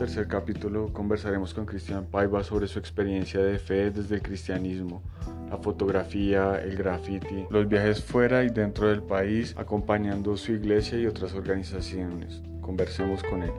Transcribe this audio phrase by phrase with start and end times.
[0.00, 5.02] tercer capítulo conversaremos con Cristian Paiva sobre su experiencia de fe desde el cristianismo,
[5.50, 11.04] la fotografía, el graffiti, los viajes fuera y dentro del país, acompañando su iglesia y
[11.04, 12.40] otras organizaciones.
[12.62, 13.52] Conversemos con él.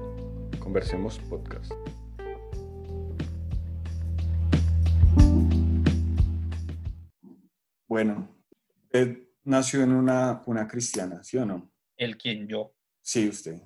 [0.58, 1.72] Conversemos podcast.
[7.88, 8.36] Bueno,
[8.86, 11.72] usted nació en una, una cristiana, ¿sí o no?
[11.98, 12.74] El quien yo.
[13.04, 13.62] Sí, usted.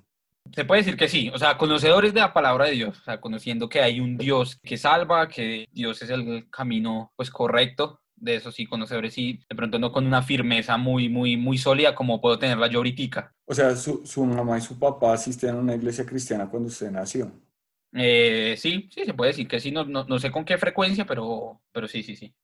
[0.54, 3.20] Se puede decir que sí, o sea, conocedores de la palabra de Dios, o sea,
[3.20, 8.36] conociendo que hay un Dios que salva, que Dios es el camino pues correcto, de
[8.36, 12.20] eso sí, conocedores sí, de pronto no con una firmeza muy, muy, muy sólida como
[12.20, 13.34] puedo tenerla yo ahorita.
[13.44, 16.90] O sea, su, su mamá y su papá asistían a una iglesia cristiana cuando usted
[16.90, 17.30] nació.
[17.92, 21.06] Eh, sí, sí, se puede decir que sí, no, no, no sé con qué frecuencia,
[21.06, 22.34] pero, pero sí, sí, sí.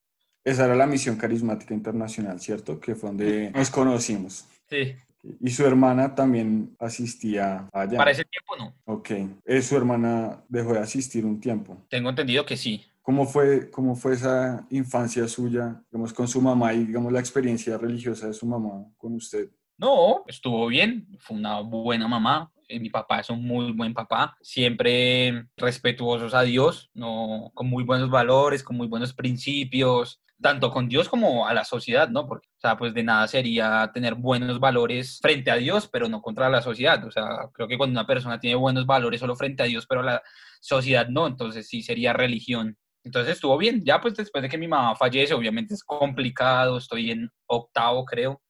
[0.45, 2.81] Esa era la misión carismática internacional, ¿cierto?
[2.81, 4.47] Que fue donde nos conocimos.
[4.69, 4.95] Sí.
[5.41, 7.97] Y su hermana también asistía allá.
[7.97, 8.75] Para ese tiempo no.
[8.85, 9.11] Ok.
[9.45, 11.79] Eh, su hermana dejó de asistir un tiempo.
[11.89, 12.85] Tengo entendido que sí.
[13.03, 17.77] ¿Cómo fue, ¿Cómo fue esa infancia suya, digamos, con su mamá y, digamos, la experiencia
[17.77, 19.49] religiosa de su mamá con usted?
[19.77, 22.53] No, estuvo bien, fue una buena mamá.
[22.69, 27.83] Eh, Mi papá es un muy buen papá, siempre respetuosos a Dios, no, con muy
[27.83, 32.27] buenos valores, con muy buenos principios, tanto con Dios como a la sociedad, ¿no?
[32.27, 36.21] Porque, o sea, pues de nada sería tener buenos valores frente a Dios, pero no
[36.21, 37.03] contra la sociedad.
[37.07, 40.03] O sea, creo que cuando una persona tiene buenos valores solo frente a Dios, pero
[40.03, 40.23] la
[40.61, 42.77] sociedad no, entonces sí sería religión.
[43.05, 43.83] Entonces estuvo bien.
[43.85, 48.43] Ya pues después de que mi mamá fallece, obviamente es complicado, estoy en octavo, creo.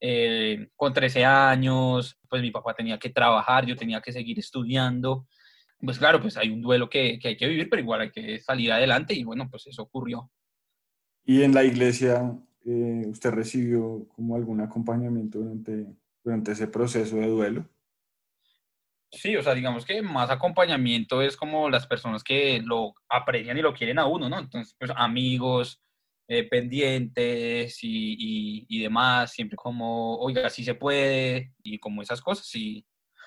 [0.00, 5.26] Eh, con 13 años, pues mi papá tenía que trabajar, yo tenía que seguir estudiando.
[5.80, 8.72] Pues claro, pues hay un duelo que hay que vivir, pero igual hay que salir
[8.72, 10.30] adelante y bueno, pues eso ocurrió.
[11.30, 12.36] ¿Y en la iglesia
[12.66, 15.86] eh, usted recibió como algún acompañamiento durante,
[16.24, 17.68] durante ese proceso de duelo?
[19.12, 23.62] Sí, o sea, digamos que más acompañamiento es como las personas que lo aprecian y
[23.62, 24.40] lo quieren a uno, ¿no?
[24.40, 25.80] Entonces, pues amigos,
[26.26, 32.20] eh, pendientes y, y, y, demás, siempre como, oiga, sí se puede, y como esas
[32.20, 32.84] cosas, sí.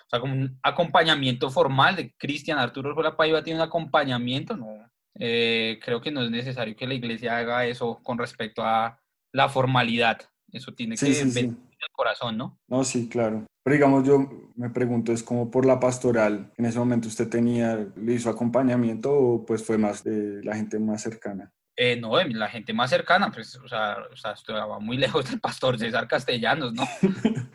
[0.08, 4.93] O sea, como un acompañamiento formal de Cristian Arturo Orjuela Paiva tiene un acompañamiento, no.
[5.20, 9.00] Eh, creo que no es necesario que la iglesia haga eso con respecto a
[9.32, 10.22] la formalidad.
[10.52, 11.46] Eso tiene Sí, que sí, venir sí.
[11.48, 12.60] del corazón, ¿no?
[12.68, 13.46] No, sí, claro.
[13.64, 16.52] Pero digamos, yo me pregunto, ¿es como por la pastoral?
[16.58, 20.80] ¿En ese momento usted tenía, le hizo acompañamiento o pues fue más de la gente
[20.80, 21.52] más cercana?
[21.76, 25.40] Eh, no, la gente más cercana, pues, o sea, o sea, estaba muy lejos del
[25.40, 26.84] pastor César Castellanos, ¿no?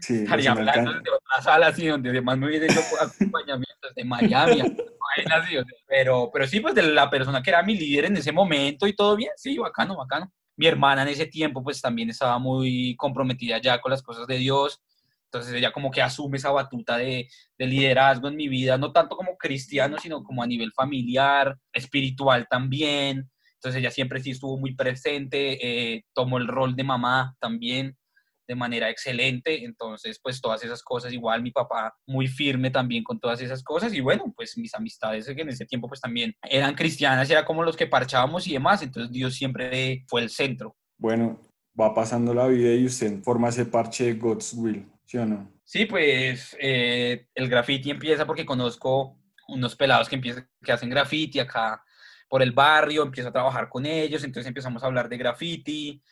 [0.00, 4.60] Sí, Estaría hablando de otra sala así, donde además me hubiera hecho acompañamientos de Miami,
[5.24, 8.32] o sea, pero, pero sí, pues de la persona que era mi líder en ese
[8.32, 10.32] momento y todo bien, sí, bacano, bacano.
[10.56, 14.38] Mi hermana en ese tiempo, pues también estaba muy comprometida ya con las cosas de
[14.38, 14.80] Dios,
[15.26, 17.28] entonces ella como que asume esa batuta de,
[17.58, 22.46] de liderazgo en mi vida, no tanto como cristiano, sino como a nivel familiar, espiritual
[22.48, 23.28] también.
[23.54, 25.58] Entonces ella siempre sí estuvo muy presente,
[25.96, 27.96] eh, tomó el rol de mamá también
[28.46, 29.64] de manera excelente.
[29.64, 33.92] Entonces, pues todas esas cosas, igual mi papá muy firme también con todas esas cosas.
[33.94, 37.62] Y bueno, pues mis amistades que en ese tiempo pues también eran cristianas, era como
[37.62, 38.82] los que parchábamos y demás.
[38.82, 40.76] Entonces Dios siempre fue el centro.
[40.98, 41.40] Bueno,
[41.78, 45.50] va pasando la vida y usted forma ese parche de God's Will, ¿sí o no?
[45.64, 49.18] Sí, pues eh, el graffiti empieza porque conozco
[49.48, 51.82] unos pelados que, empiezan, que hacen graffiti acá
[52.28, 56.02] por el barrio, empiezo a trabajar con ellos, entonces empezamos a hablar de graffiti,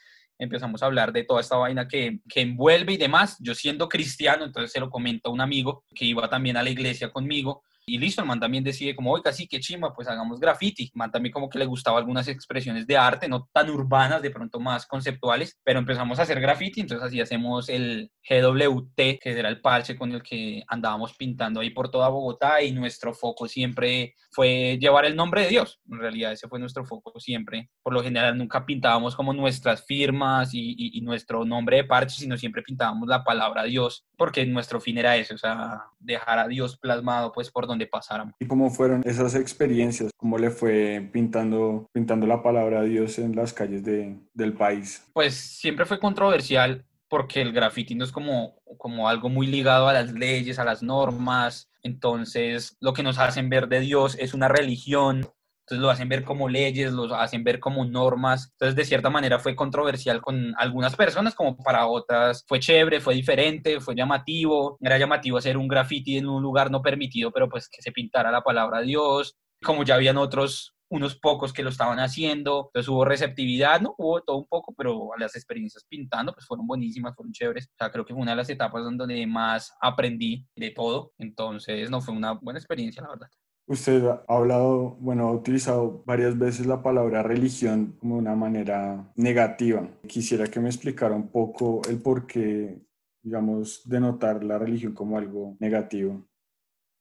[0.45, 3.37] empezamos a hablar de toda esta vaina que, que envuelve y demás.
[3.41, 6.71] Yo siendo cristiano, entonces se lo comento a un amigo que iba también a la
[6.71, 7.65] iglesia conmigo.
[7.87, 10.85] Y listo, el man también decide como, oiga, sí, qué chimba, pues hagamos graffiti.
[10.85, 14.31] El man también como que le gustaba algunas expresiones de arte, no tan urbanas, de
[14.31, 19.49] pronto más conceptuales, pero empezamos a hacer graffiti, entonces así hacemos el GWT, que era
[19.49, 24.15] el parche con el que andábamos pintando ahí por toda Bogotá y nuestro foco siempre
[24.31, 25.81] fue llevar el nombre de Dios.
[25.91, 27.71] En realidad ese fue nuestro foco siempre.
[27.83, 32.17] Por lo general nunca pintábamos como nuestras firmas y, y, y nuestro nombre de parche,
[32.17, 36.49] sino siempre pintábamos la palabra Dios, porque nuestro fin era ese, o sea, dejar a
[36.49, 38.35] Dios plasmado pues por donde pasáramos.
[38.39, 40.11] ¿Y cómo fueron esas experiencias?
[40.17, 45.07] ¿Cómo le fue pintando, pintando la palabra de Dios en las calles de, del país?
[45.13, 49.93] Pues siempre fue controversial porque el graffiti no es como, como algo muy ligado a
[49.93, 51.71] las leyes, a las normas.
[51.83, 55.29] Entonces, lo que nos hacen ver de Dios es una religión.
[55.65, 58.51] Entonces lo hacen ver como leyes, lo hacen ver como normas.
[58.53, 63.15] Entonces, de cierta manera fue controversial con algunas personas, como para otras fue chévere, fue
[63.15, 64.77] diferente, fue llamativo.
[64.81, 68.31] Era llamativo hacer un graffiti en un lugar no permitido, pero pues que se pintara
[68.31, 69.37] la palabra Dios.
[69.63, 73.95] Como ya habían otros unos pocos que lo estaban haciendo, entonces hubo receptividad, ¿no?
[73.99, 77.67] Hubo todo un poco, pero las experiencias pintando pues fueron buenísimas, fueron chéveres.
[77.67, 81.91] O sea, creo que fue una de las etapas donde más aprendí de todo, entonces
[81.91, 83.29] no fue una buena experiencia, la verdad.
[83.67, 89.89] Usted ha hablado, bueno, ha utilizado varias veces la palabra religión como una manera negativa.
[90.07, 92.79] Quisiera que me explicara un poco el por qué,
[93.23, 96.29] digamos, denotar la religión como algo negativo.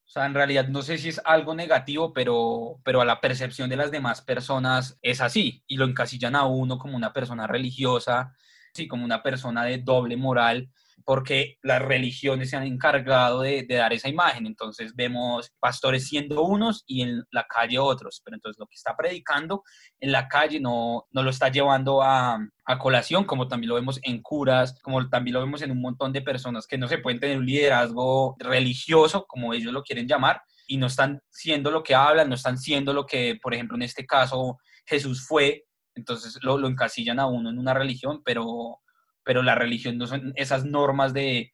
[0.06, 3.68] O sea, en realidad no sé si es algo negativo, pero, pero a la percepción
[3.68, 8.34] de las demás personas es así y lo encasillan a uno como una persona religiosa,
[8.72, 10.70] sí, como una persona de doble moral
[11.04, 14.46] porque las religiones se han encargado de, dar esa imagen.
[14.46, 18.96] Entonces vemos pastores siendo unos y en la calle otros, pero entonces lo que está
[18.96, 19.62] predicando
[20.00, 24.00] en la calle no, no lo está llevando a, a colación, como también lo vemos
[24.02, 27.20] en curas, como también lo vemos en un montón de personas que no se pueden
[27.20, 31.94] tener un liderazgo religioso, como ellos lo quieren llamar, y no están siendo lo que
[31.94, 35.64] hablan, no están siendo lo que, por ejemplo, en este caso Jesús fue,
[35.94, 38.80] entonces lo, lo encasillan a uno en una religión, pero
[39.24, 41.52] pero la religión no son esas normas de,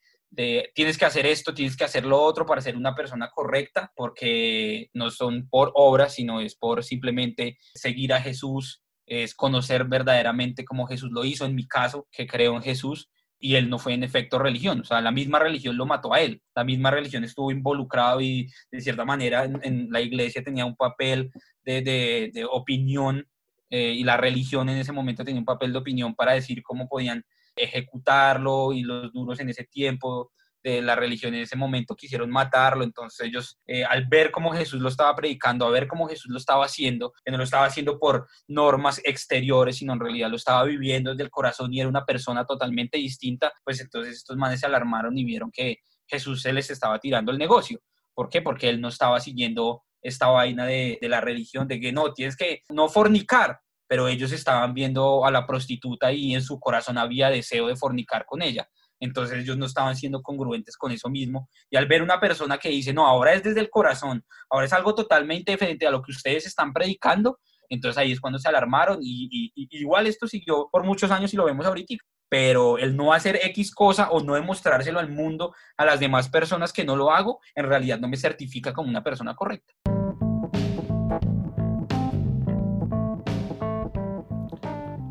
[0.74, 4.88] tienes que hacer esto, tienes que hacer lo otro para ser una persona correcta, porque
[4.92, 10.86] no son por obras, sino es por simplemente seguir a Jesús, es conocer verdaderamente cómo
[10.86, 13.10] Jesús lo hizo, en mi caso, que creo en Jesús,
[13.42, 16.20] y él no fue en efecto religión, o sea, la misma religión lo mató a
[16.20, 20.76] él, la misma religión estuvo involucrado y de cierta manera en, la iglesia tenía un
[20.76, 21.30] papel
[21.64, 23.26] de, opinión
[23.70, 26.86] eh, y la religión en ese momento tenía un papel de opinión para decir cómo
[26.86, 27.24] podían
[27.56, 30.32] ejecutarlo y los duros en ese tiempo
[30.62, 34.80] de la religión en ese momento quisieron matarlo, entonces ellos eh, al ver cómo Jesús
[34.80, 37.98] lo estaba predicando, a ver cómo Jesús lo estaba haciendo, que no lo estaba haciendo
[37.98, 42.04] por normas exteriores, sino en realidad lo estaba viviendo desde el corazón y era una
[42.04, 46.70] persona totalmente distinta, pues entonces estos manes se alarmaron y vieron que Jesús se les
[46.70, 47.80] estaba tirando el negocio.
[48.12, 48.42] ¿Por qué?
[48.42, 52.36] Porque él no estaba siguiendo esta vaina de, de la religión, de que no, tienes
[52.36, 57.28] que no fornicar, pero ellos estaban viendo a la prostituta y en su corazón había
[57.28, 58.68] deseo de fornicar con ella.
[59.00, 61.48] Entonces ellos no estaban siendo congruentes con eso mismo.
[61.68, 64.72] Y al ver una persona que dice, no, ahora es desde el corazón, ahora es
[64.72, 69.00] algo totalmente diferente a lo que ustedes están predicando, entonces ahí es cuando se alarmaron
[69.02, 71.96] y, igual esto siguió por muchos años y lo vemos ahorita.
[72.28, 76.72] Pero el no hacer X cosa o no demostrárselo al mundo, a las demás personas
[76.72, 79.72] que no lo hago, en realidad no me certifica como una persona correcta.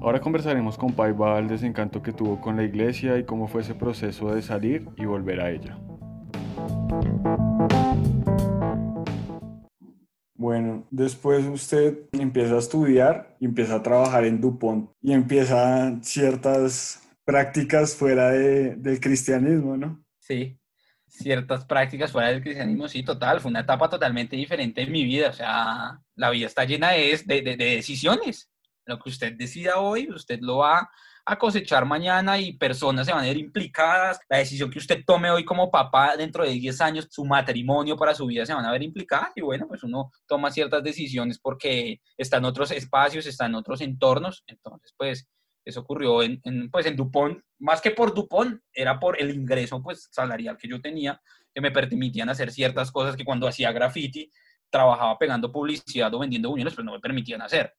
[0.02, 3.76] Ahora conversaremos con Paiva el desencanto que tuvo con la iglesia y cómo fue ese
[3.76, 5.78] proceso de salir y volver a ella.
[10.36, 17.06] Bueno, después usted empieza a estudiar y empieza a trabajar en Dupont y empieza ciertas
[17.26, 20.02] prácticas fuera del cristianismo, ¿no?
[20.18, 20.58] Sí,
[21.08, 25.30] ciertas prácticas fuera del cristianismo, sí, total, fue una etapa totalmente diferente en mi vida,
[25.30, 28.50] o sea, la vida está llena de, de, de decisiones,
[28.90, 30.90] lo que usted decida hoy, usted lo va
[31.26, 34.20] a cosechar mañana y personas se van a ver implicadas.
[34.28, 38.16] La decisión que usted tome hoy como papá dentro de 10 años, su matrimonio para
[38.16, 42.02] su vida se van a ver implicadas y bueno, pues uno toma ciertas decisiones porque
[42.18, 44.44] está en otros espacios, está en otros entornos.
[44.48, 45.30] Entonces, pues
[45.64, 50.10] eso ocurrió en, pues en Dupont, más que por Dupont, era por el ingreso pues
[50.12, 51.22] salarial que yo tenía,
[51.54, 54.32] que me permitían hacer ciertas cosas que cuando hacía graffiti,
[54.72, 57.74] trabajaba pegando publicidad o vendiendo uniones, pues no me permitían hacer.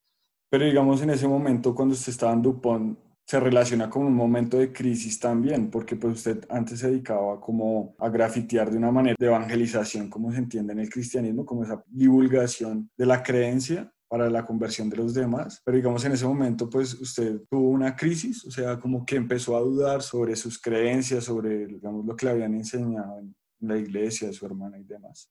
[0.50, 4.58] Pero digamos en ese momento cuando usted estaba en Dupont, se relaciona con un momento
[4.58, 9.14] de crisis también, porque pues usted antes se dedicaba como a grafitear de una manera
[9.16, 14.28] de evangelización, como se entiende en el cristianismo, como esa divulgación de la creencia para
[14.28, 15.62] la conversión de los demás.
[15.64, 19.56] Pero digamos en ese momento pues usted tuvo una crisis, o sea, como que empezó
[19.56, 24.32] a dudar sobre sus creencias, sobre digamos lo que le habían enseñado en la iglesia,
[24.32, 25.30] su hermana y demás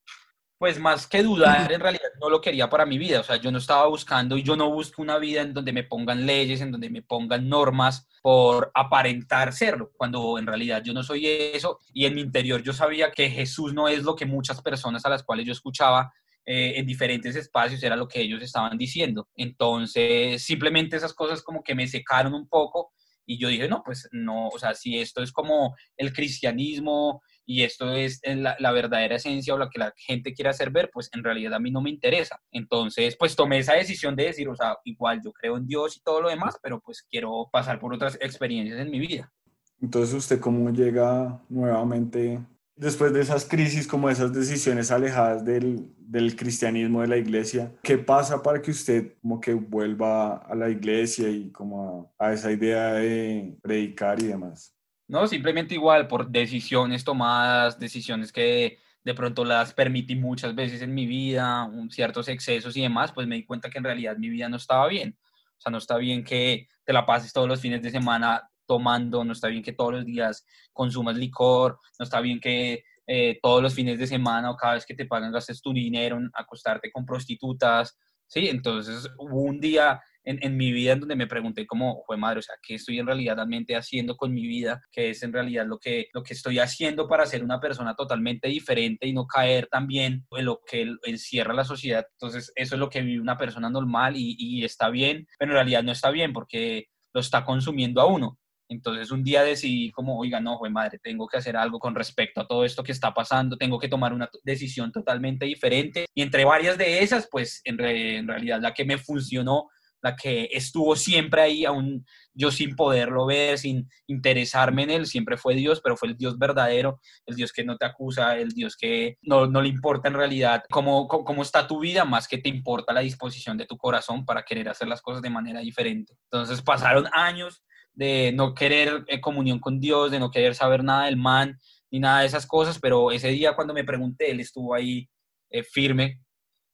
[0.60, 3.22] pues más que dudar, en realidad no lo quería para mi vida.
[3.22, 5.86] O sea, yo no estaba buscando y yo no busco una vida en donde me
[5.86, 11.02] pongan leyes, en donde me pongan normas por aparentar serlo, cuando en realidad yo no
[11.02, 11.80] soy eso.
[11.94, 15.10] Y en mi interior yo sabía que Jesús no es lo que muchas personas a
[15.10, 16.12] las cuales yo escuchaba
[16.46, 19.30] eh, en diferentes espacios era lo que ellos estaban diciendo.
[19.38, 22.92] Entonces, simplemente esas cosas como que me secaron un poco
[23.26, 27.64] y yo dije, no, pues no, o sea, si esto es como el cristianismo y
[27.64, 31.10] esto es la, la, verdadera esencia o la que la gente quiere hacer ver, pues
[31.14, 32.40] en realidad a mí no me interesa.
[32.52, 36.02] Entonces, pues tomé esa decisión de decir, o sea, igual yo creo en Dios y
[36.02, 39.34] todo lo demás, pero pues quiero pasar por otras experiencias en mi vida.
[39.82, 42.40] Entonces, ¿usted cómo llega nuevamente
[42.76, 47.98] después de esas crisis, como esas decisiones alejadas del, del, cristianismo, de la iglesia, ¿qué
[47.98, 52.52] pasa para que usted como que vuelva a la iglesia y como a, a esa
[52.52, 54.79] idea de predicar y demás?
[55.10, 60.94] No, simplemente igual por decisiones tomadas, decisiones que de pronto las permití muchas veces en
[60.94, 64.48] mi vida, ciertos excesos y demás, pues me di cuenta que en realidad mi vida
[64.50, 65.18] no estaba bien.
[65.58, 69.24] O sea, no está bien que te la pases todos los fines de semana tomando,
[69.24, 73.64] no está bien que todos los días consumas licor, no está bien que eh, todos
[73.64, 76.92] los fines de semana o cada vez que te pagan gastes tu dinero en acostarte
[76.92, 77.98] con prostitutas,
[78.28, 78.48] ¿sí?
[78.48, 82.40] Entonces hubo un día en, en, mi vida en donde me pregunté cómo, fue madre,
[82.40, 84.82] o sea, ¿qué estoy en realidad realmente haciendo con mi vida?
[84.92, 88.48] ¿Qué es en realidad lo que, lo que estoy haciendo para ser una persona totalmente
[88.48, 92.06] diferente y no caer también en lo que encierra la sociedad?
[92.14, 95.56] Entonces eso es lo que vive una persona normal y, y está bien, pero en
[95.56, 98.38] realidad no está bien porque lo está consumiendo a uno.
[98.70, 102.40] Entonces un día decidí como, oiga, no, fue madre, tengo que hacer algo con respecto
[102.40, 106.06] a todo esto que está pasando, tengo que tomar una decisión totalmente diferente.
[106.14, 109.70] Y entre varias de esas, pues en, en realidad la que me funcionó,
[110.02, 115.38] la que estuvo siempre ahí, aún yo sin poderlo ver, sin interesarme en él, siempre
[115.38, 118.78] fue Dios, pero fue el Dios verdadero, el Dios que no te acusa, el Dios
[118.78, 122.50] que no, no le importa en realidad cómo, cómo, está tu vida, más que te
[122.50, 126.14] importa la disposición de tu corazón para querer hacer las cosas de manera diferente.
[126.32, 127.64] Entonces pasaron años
[127.94, 131.60] de no querer eh, comunión con Dios, de no querer saber nada del man,
[131.92, 135.10] ni nada de esas cosas, pero ese día cuando me pregunté, él estuvo ahí
[135.50, 136.22] eh, firme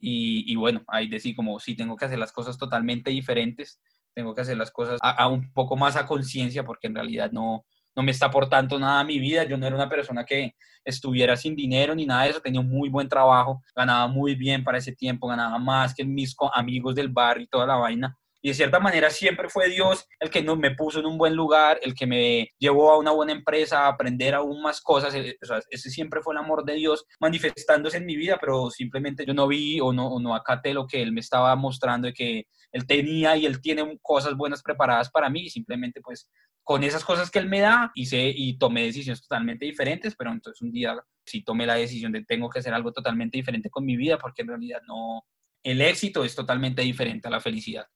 [0.07, 3.81] y, y, bueno, ahí decí como, sí, tengo que hacer las cosas totalmente diferentes,
[4.13, 7.65] tengo que hacer las cosas a, un poco más a conciencia porque en realidad no,
[7.95, 11.35] no me está aportando nada a mi vida, yo no era una persona que estuviera
[11.35, 14.77] sin dinero ni nada de eso, tenía un muy buen trabajo, ganaba muy bien para
[14.77, 18.15] ese tiempo, ganaba más que mis amigos del barrio y toda la vaina,
[18.45, 21.79] y de cierta manera siempre fue Dios el que me puso en un buen lugar,
[21.81, 25.15] el que me llevó a una buena empresa, a aprender aún más cosas.
[25.15, 25.35] Eh,
[25.71, 29.47] ese siempre fue el amor de Dios manifestándose en mi vida, pero simplemente yo no
[29.47, 32.85] vi o no, o no acaté lo que Él me estaba mostrando de que Él
[32.85, 36.29] tenía y Él tiene cosas buenas preparadas para mí y simplemente pues
[36.63, 40.61] con esas cosas que Él me da hice y tomé decisiones totalmente diferentes, pero entonces
[40.61, 43.97] un día sí tomé la decisión de tengo que hacer algo totalmente diferente con mi
[43.97, 45.25] vida porque en realidad no,
[45.63, 47.87] el éxito es totalmente diferente a la felicidad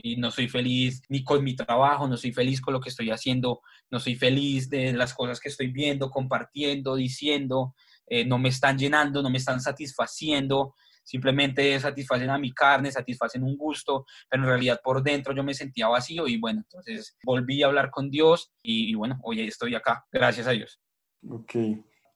[0.00, 3.10] y no soy feliz ni con mi trabajo, no soy feliz con lo que estoy
[3.10, 7.74] haciendo, no soy feliz de las cosas que estoy viendo, compartiendo, diciendo,
[8.06, 13.42] eh, no me están llenando, no me están satisfaciendo, simplemente satisfacen a mi carne, satisfacen
[13.42, 17.62] un gusto, pero en realidad por dentro yo me sentía vacío y bueno, entonces volví
[17.62, 20.80] a hablar con Dios y, y bueno, hoy estoy acá, gracias a Dios.
[21.28, 21.54] Ok,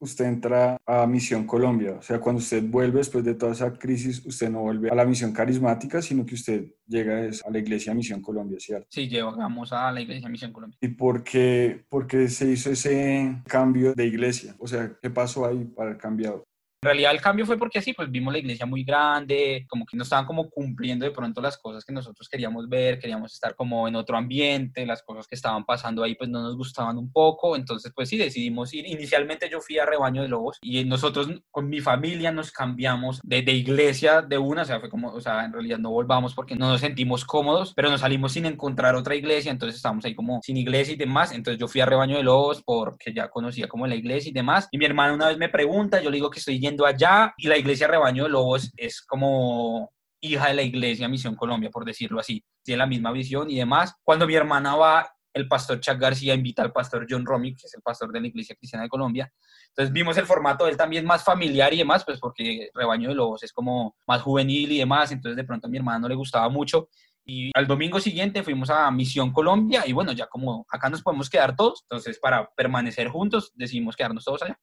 [0.02, 1.92] usted entra a Misión Colombia.
[1.98, 5.04] O sea, cuando usted vuelve después de toda esa crisis, usted no vuelve a la
[5.04, 8.88] misión carismática, sino que usted llega a la iglesia Misión Colombia, ¿cierto?
[8.90, 10.76] Sí, llegamos a la iglesia Misión Colombia.
[10.80, 14.56] ¿Y por qué, por qué se hizo ese cambio de iglesia?
[14.58, 16.44] O sea, ¿qué pasó ahí para el cambiado?
[16.84, 19.96] En realidad el cambio fue porque sí, pues vimos la iglesia muy grande, como que
[19.96, 23.86] no estaban como cumpliendo de pronto las cosas que nosotros queríamos ver, queríamos estar como
[23.86, 27.54] en otro ambiente, las cosas que estaban pasando ahí pues no nos gustaban un poco,
[27.54, 28.84] entonces pues sí decidimos ir.
[28.88, 33.42] Inicialmente yo fui a Rebaño de Lobos y nosotros con mi familia nos cambiamos de,
[33.42, 36.56] de iglesia de una, o sea, fue como, o sea, en realidad no volvamos porque
[36.56, 40.40] no nos sentimos cómodos, pero nos salimos sin encontrar otra iglesia, entonces estábamos ahí como
[40.42, 43.86] sin iglesia y demás, entonces yo fui a Rebaño de Lobos porque ya conocía como
[43.86, 46.40] la iglesia y demás, y mi hermano una vez me pregunta, yo le digo que
[46.40, 51.08] estoy yendo allá y la iglesia Rebaño de Lobos es como hija de la iglesia
[51.08, 52.44] Misión Colombia, por decirlo así.
[52.62, 53.94] Tiene la misma visión y demás.
[54.02, 57.74] Cuando mi hermana va, el pastor Chuck García invita al pastor John Romick, que es
[57.74, 59.32] el pastor de la Iglesia Cristiana de Colombia.
[59.68, 63.14] Entonces vimos el formato de él también más familiar y demás, pues porque Rebaño de
[63.14, 66.14] Lobos es como más juvenil y demás, entonces de pronto a mi hermana no le
[66.14, 66.88] gustaba mucho.
[67.24, 71.30] Y al domingo siguiente fuimos a Misión Colombia y bueno, ya como acá nos podemos
[71.30, 74.58] quedar todos, entonces para permanecer juntos decidimos quedarnos todos allá.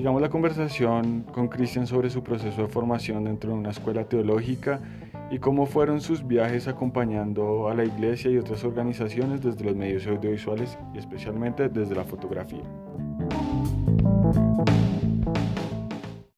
[0.00, 4.80] Sigamos la conversación con Cristian sobre su proceso de formación dentro de una escuela teológica
[5.30, 10.06] y cómo fueron sus viajes acompañando a la iglesia y otras organizaciones desde los medios
[10.06, 12.62] audiovisuales y especialmente desde la fotografía.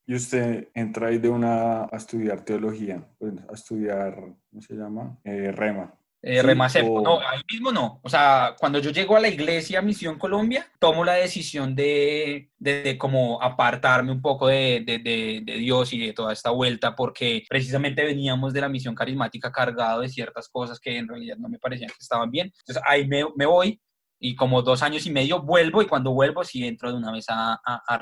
[0.06, 4.16] Y usted entra ahí de una a estudiar teología, pues, a estudiar,
[4.50, 5.20] ¿cómo se llama?
[5.22, 5.94] Eh, Rema.
[6.24, 8.00] Eh, no, ahí mismo no.
[8.00, 12.96] O sea, cuando yo llego a la iglesia Misión Colombia, tomo la decisión de, de,
[12.96, 18.04] como apartarme un poco de, de, de, Dios y de toda esta vuelta, porque precisamente
[18.04, 21.90] veníamos de la misión carismática cargado de ciertas cosas que en realidad no me parecían
[21.90, 22.52] que estaban bien.
[22.60, 23.80] Entonces ahí me, me voy
[24.20, 27.26] y como dos años y medio vuelvo y cuando vuelvo sí entro de una vez
[27.28, 27.98] a, a, a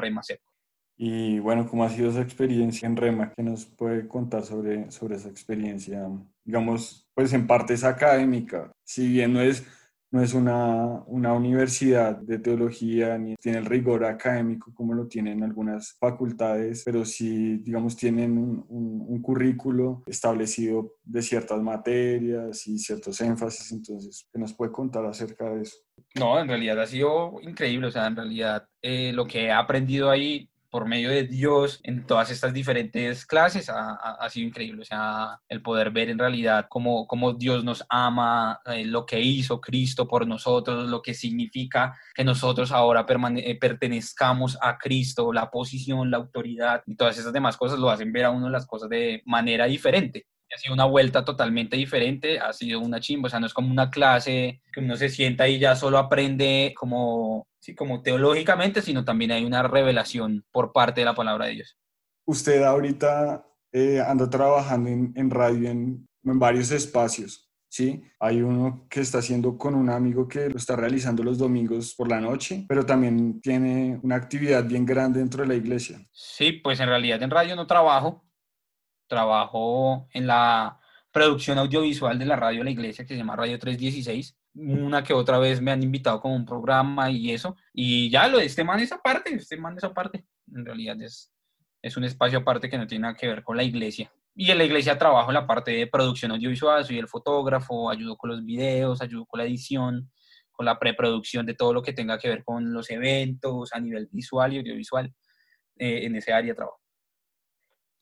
[1.02, 3.33] Y bueno, ¿cómo ha sido esa experiencia en Rema?
[3.35, 6.07] ¿Qué nos puede contar sobre, sobre esa experiencia?
[6.45, 9.66] Digamos, pues en parte es académica, si bien no es
[10.12, 15.45] no es una, una universidad de teología ni tiene el rigor académico como lo tienen
[15.45, 23.21] algunas facultades, pero sí, digamos, tienen un, un, currículo establecido de ciertas materias y ciertos
[23.21, 23.71] énfasis.
[23.71, 25.76] Entonces, ¿qué nos puede contar acerca de eso?
[26.16, 27.87] No, en realidad ha sido increíble.
[27.87, 32.06] O sea, en realidad eh, lo que he aprendido ahí por medio de Dios en
[32.06, 34.82] todas estas diferentes clases ha, sido increíble.
[34.82, 39.20] O sea, el poder ver en realidad cómo, cómo Dios nos ama, eh, lo que
[39.20, 43.04] hizo Cristo por nosotros, lo que significa que nosotros ahora
[43.36, 48.12] eh, pertenezcamos a Cristo, la posición, la autoridad y todas esas demás cosas lo hacen
[48.12, 52.52] ver a uno las cosas de manera diferente ha sido una vuelta totalmente diferente, ha
[52.52, 55.59] sido una chimba, o sea, no es como una clase que uno se sienta y
[55.59, 61.04] ya solo aprende como sí, como teológicamente, sino también hay una revelación por parte de
[61.04, 61.76] la palabra de Dios.
[62.26, 68.02] Usted ahorita eh, anda trabajando en, radio en, varios espacios, ¿sí?
[68.19, 72.09] Hay uno que está haciendo con un amigo que lo está realizando los domingos por
[72.09, 75.99] la noche, pero también tiene una actividad bien grande dentro de la iglesia.
[76.12, 78.25] Sí, pues en realidad en radio no trabajo,
[79.11, 80.81] trabajo en la
[81.12, 85.12] producción audiovisual de la radio de la iglesia que se llama Radio 316 una que
[85.12, 87.57] otra vez me han invitado como un programa y eso.
[87.73, 90.25] Y ya lo de este man es aparte, este man es aparte.
[90.52, 91.33] En realidad es,
[91.83, 94.12] es un espacio aparte que no tiene nada que ver con la iglesia.
[94.35, 98.17] Y en la iglesia trabajo en la parte de producción audiovisual, soy el fotógrafo, ayudo
[98.17, 100.11] con los videos, ayudo con la edición,
[100.50, 104.09] con la preproducción de todo lo que tenga que ver con los eventos a nivel
[104.11, 105.12] visual y audiovisual.
[105.76, 106.79] Eh, en ese área trabajo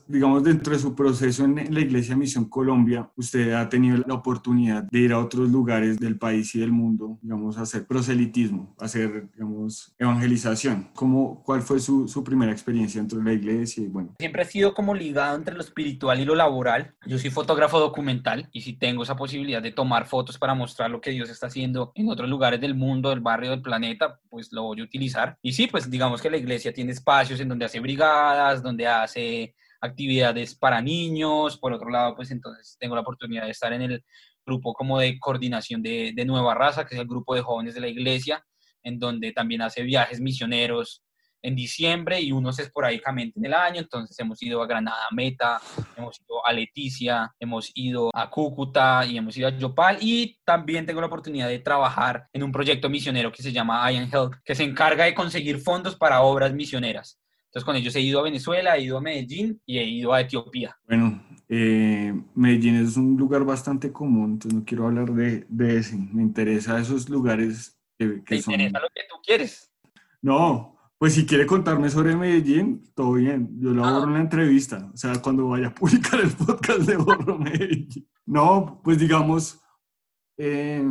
[0.08, 4.84] digamos, dentro de su proceso en la Iglesia Misión Colombia, usted ha tenido la oportunidad
[4.84, 8.86] de ir a otros lugares del país y del mundo, digamos, a hacer proselitismo, a
[8.86, 10.88] hacer, digamos, evangelización.
[10.94, 13.84] ¿Cómo, ¿Cuál fue su, su primera experiencia dentro de la iglesia?
[13.84, 14.14] Y bueno.
[14.18, 16.94] Siempre he sido como ligado entre lo espiritual y lo laboral.
[17.06, 21.00] Yo soy fotógrafo documental y si tengo esa posibilidad de tomar fotos para mostrar lo
[21.00, 24.62] que Dios está haciendo en otros lugares del mundo, del barrio, del planeta, pues lo
[24.62, 25.36] voy a utilizar.
[25.42, 29.54] Y sí, pues digamos que la iglesia tiene espacios en donde hace brigadas, donde hace
[29.80, 34.04] actividades para niños, por otro lado, pues entonces tengo la oportunidad de estar en el
[34.44, 37.80] grupo como de coordinación de, de Nueva Raza, que es el grupo de jóvenes de
[37.80, 38.44] la iglesia,
[38.82, 41.02] en donde también hace viajes misioneros
[41.42, 43.80] en diciembre y unos esporádicamente en el año.
[43.80, 45.60] Entonces hemos ido a Granada Meta,
[45.96, 49.98] hemos ido a Leticia, hemos ido a Cúcuta y hemos ido a Yopal.
[50.00, 54.08] Y también tengo la oportunidad de trabajar en un proyecto misionero que se llama Iron
[54.12, 57.20] Health, que se encarga de conseguir fondos para obras misioneras.
[57.48, 60.20] Entonces con ellos he ido a Venezuela, he ido a Medellín y he ido a
[60.20, 60.76] Etiopía.
[60.86, 65.96] Bueno, eh, Medellín es un lugar bastante común, entonces no quiero hablar de, de ese.
[65.96, 69.72] Me interesa esos lugares que, que ¿Te interesa lo que tú quieres?
[70.20, 73.58] No, pues si quiere contarme sobre Medellín, todo bien.
[73.60, 74.90] Yo lo borro en la entrevista.
[74.92, 78.08] O sea, cuando vaya a publicar el podcast de borro Medellín.
[78.26, 79.60] No, pues digamos...
[80.36, 80.84] Eh,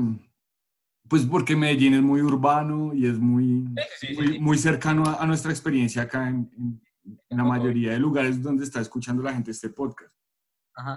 [1.10, 3.68] pues porque Medellín es muy urbano y es muy,
[4.40, 6.82] muy, cercano a, nuestra experiencia acá en,
[7.30, 10.14] la mayoría de lugares donde está escuchando la gente este podcast.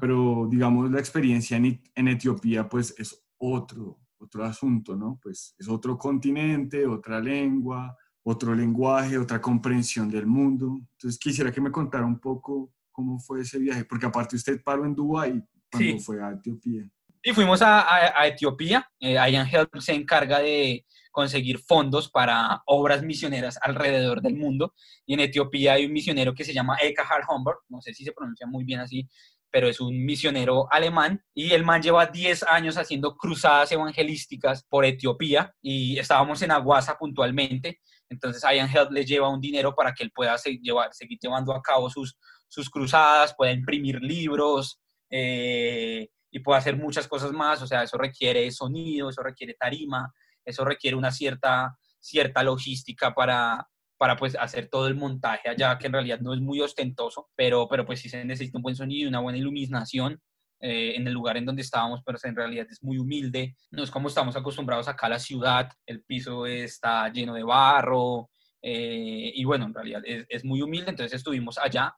[0.01, 5.19] Pero digamos la experiencia en, en, Etiopía pues es otro, otro asunto, ¿no?
[5.23, 10.81] Pues es otro continente, otra lengua, otro lenguaje, otra comprensión del mundo.
[10.93, 14.85] Entonces quisiera que me contara un poco cómo fue ese viaje, porque aparte usted paró
[14.85, 16.91] en Dubái cuando fue a Etiopía.
[17.23, 18.89] Y fuimos a, Etiopía.
[18.99, 24.75] Eh, Ian Help se encarga de conseguir fondos para obras misioneras alrededor del mundo.
[25.05, 28.13] Y en Etiopía hay un misionero que se llama Ekahar Homburg, no sé si se
[28.13, 29.09] pronuncia muy bien así,
[29.51, 34.85] pero es un misionero alemán y el man lleva 10 años haciendo cruzadas evangelísticas por
[34.85, 40.05] Etiopía y estábamos en Aguasa puntualmente, entonces Ian Help le lleva un dinero para que
[40.05, 42.17] él pueda llevar, seguir llevando a cabo sus,
[42.49, 44.81] sus cruzadas, pueda imprimir libros,
[45.11, 50.13] eh, y puede hacer muchas cosas más, o sea, eso requiere sonido, eso requiere tarima,
[50.45, 53.67] eso requiere una cierta, cierta logística para,
[53.99, 57.69] para pues hacer todo el montaje allá, que en realidad no es muy ostentoso, pero,
[57.69, 60.21] pero pues sí se necesita un buen sonido, una buena iluminación
[60.61, 63.91] eh, en el lugar en donde estábamos, pero en realidad es muy humilde, no es
[63.91, 68.31] como estamos acostumbrados acá a la ciudad, el piso está lleno de barro,
[68.63, 71.95] eh, y bueno, en realidad es, es muy humilde, entonces estuvimos allá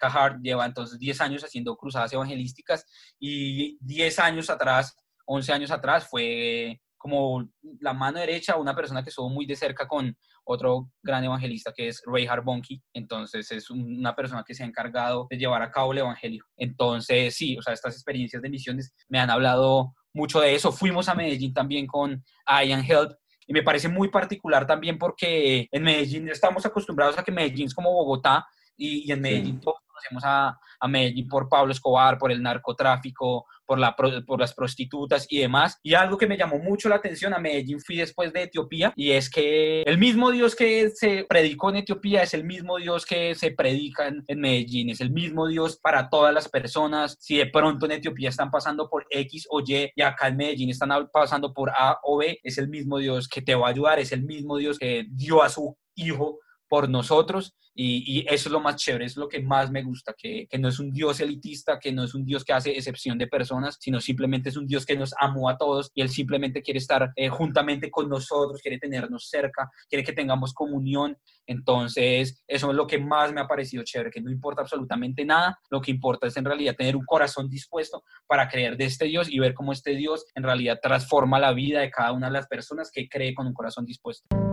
[0.00, 2.84] Cajard lleva entonces 10 años haciendo cruzadas evangelísticas
[3.18, 7.48] y 10 años atrás, 11 años atrás, fue como
[7.80, 11.88] la mano derecha, una persona que estuvo muy de cerca con otro gran evangelista que
[11.88, 12.80] es Ray Harbonke.
[12.92, 16.44] Entonces es una persona que se ha encargado de llevar a cabo el evangelio.
[16.56, 20.72] Entonces sí, o sea, estas experiencias de misiones me han hablado mucho de eso.
[20.72, 23.12] Fuimos a Medellín también con Ian Help
[23.46, 27.74] y me parece muy particular también porque en Medellín estamos acostumbrados a que Medellín es
[27.74, 32.42] como Bogotá, y, en Medellín todos conocemos a, a, Medellín por Pablo Escobar, por el
[32.42, 35.78] narcotráfico, por, la, por las prostitutas y demás.
[35.82, 39.12] Y algo que me llamó mucho la atención a Medellín fui después de Etiopía y
[39.12, 43.34] es que el mismo Dios que se predicó en Etiopía es el mismo Dios que
[43.34, 47.16] se predica en, en Medellín, es el mismo Dios para todas las personas.
[47.20, 50.70] Si de pronto en Etiopía están pasando por X o Y y acá en Medellín
[50.70, 53.98] están pasando por A o B, es el mismo Dios que te va a ayudar,
[53.98, 58.60] es el mismo Dios que dio a su Hijo por nosotros y, eso es lo
[58.60, 61.92] más chévere, es lo que más me gusta, que, no es un Dios elitista, que
[61.92, 64.96] no es un Dios que hace excepción de personas, sino simplemente es un Dios que
[64.96, 69.28] nos amó a todos y Él simplemente quiere estar eh, juntamente con nosotros, quiere tenernos
[69.28, 71.18] cerca, quiere que tengamos comunión.
[71.46, 75.58] Entonces, eso es lo que más me ha parecido chévere, que no importa absolutamente nada,
[75.68, 79.30] lo que importa es en realidad tener un corazón dispuesto para creer de este Dios
[79.30, 82.46] y ver cómo este Dios en realidad transforma la vida de cada una de las
[82.46, 84.45] personas que cree con un corazón dispuesto.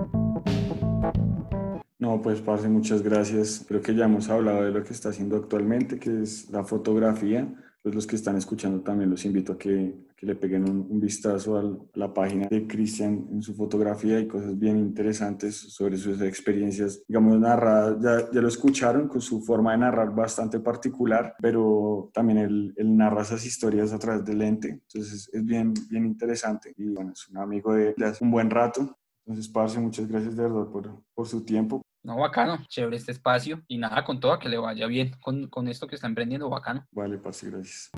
[2.03, 3.63] No, pues Parce, muchas gracias.
[3.65, 7.47] Creo que ya hemos hablado de lo que está haciendo actualmente, que es la fotografía.
[7.81, 11.57] Pues los que están escuchando también los invito a que, que le peguen un, vistazo
[11.57, 11.63] a
[11.93, 17.39] la página de Cristian en su fotografía y cosas bien interesantes sobre sus experiencias, digamos,
[17.39, 17.97] narradas.
[18.01, 22.97] Ya, ya lo escucharon con su forma de narrar bastante particular, pero también él, él
[22.97, 24.67] narra esas historias a través del lente.
[24.67, 26.73] Entonces es bien, bien interesante.
[26.75, 28.97] Y bueno, es un amigo de, de hace un buen rato.
[29.25, 31.81] Entonces, Parce, muchas gracias de verdad por, por su tiempo.
[32.03, 35.69] No, bacano, chévere este espacio y nada, con todo, que le vaya bien con, con
[35.69, 36.85] esto que está emprendiendo, bacano.
[36.91, 37.91] Vale, parce, gracias.